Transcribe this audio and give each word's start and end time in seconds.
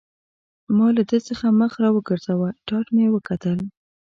ما 0.77 0.87
له 0.95 1.03
ده 1.09 1.17
څخه 1.27 1.45
مخ 1.59 1.71
را 1.83 1.89
وګرځاوه، 1.93 2.49
ټاټ 2.67 2.85
مې 2.95 3.05
وکتل. 3.15 3.59